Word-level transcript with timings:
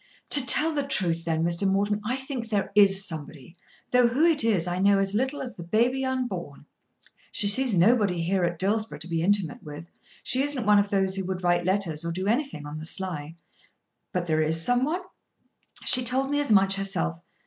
"To 0.31 0.43
tell 0.43 0.73
the 0.73 0.81
truth 0.81 1.25
then, 1.25 1.43
Mr. 1.43 1.71
Morton, 1.71 2.01
I 2.03 2.15
think 2.15 2.49
there 2.49 2.71
is 2.73 3.05
somebody, 3.05 3.55
though 3.91 4.07
who 4.07 4.25
it 4.25 4.43
is 4.43 4.65
I 4.65 4.79
know 4.79 4.97
as 4.97 5.13
little 5.13 5.43
as 5.43 5.55
the 5.55 5.61
baby 5.61 6.03
unborn. 6.03 6.65
She 7.31 7.47
sees 7.47 7.77
nobody 7.77 8.23
here 8.23 8.43
at 8.43 8.57
Dillsborough 8.57 8.97
to 8.97 9.07
be 9.07 9.21
intimate 9.21 9.61
with. 9.61 9.85
She 10.23 10.41
isn't 10.41 10.65
one 10.65 10.79
of 10.79 10.89
those 10.89 11.17
who 11.17 11.25
would 11.25 11.43
write 11.43 11.65
letters 11.65 12.03
or 12.03 12.11
do 12.11 12.25
anything 12.25 12.65
on 12.65 12.79
the 12.79 12.85
sly." 12.87 13.35
"But 14.11 14.25
there 14.25 14.41
is 14.41 14.59
some 14.59 14.85
one?" 14.85 15.01
"She 15.85 16.03
told 16.03 16.31
me 16.31 16.39
as 16.39 16.51
much 16.51 16.77
herself. 16.77 17.19